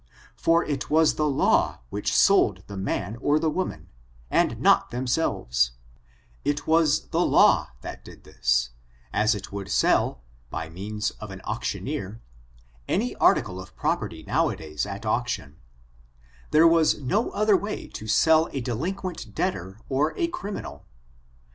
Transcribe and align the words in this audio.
For 0.35 0.65
it 0.65 0.89
was 0.89 1.13
the 1.13 1.29
law 1.29 1.81
which 1.91 2.15
sold 2.17 2.63
the 2.65 2.75
man 2.75 3.17
or 3.17 3.37
the 3.37 3.51
woman, 3.51 3.87
and 4.31 4.59
not 4.59 4.89
them 4.89 5.05
selves; 5.05 5.73
it 6.43 6.65
was 6.65 7.09
the 7.09 7.23
law 7.23 7.67
that 7.81 8.03
did 8.03 8.23
this, 8.23 8.71
as 9.13 9.35
it 9.35 9.51
would 9.51 9.69
sell, 9.69 10.23
by 10.49 10.69
the 10.69 10.73
means 10.73 11.11
of 11.21 11.29
an 11.29 11.39
auctioneer, 11.43 12.19
any 12.87 13.13
article 13.17 13.61
of 13.61 13.75
property 13.75 14.23
\ 14.25 14.25
now 14.25 14.49
a 14.49 14.55
days 14.55 14.87
at 14.87 15.05
auction; 15.05 15.57
there 16.49 16.67
was 16.67 16.99
no 16.99 17.29
other 17.29 17.55
way 17.55 17.87
to 17.89 18.07
sell 18.07 18.49
a 18.53 18.59
delinquent 18.59 19.35
debtor 19.35 19.81
or 19.87 20.17
a 20.17 20.25
criminal. 20.29 20.83